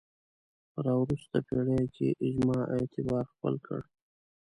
په 0.71 0.79
راوروسته 0.87 1.37
پېړیو 1.47 1.85
کې 1.95 2.07
اجماع 2.27 2.63
اعتبار 2.75 3.25
خپل 3.33 3.53
کړ 3.65 3.79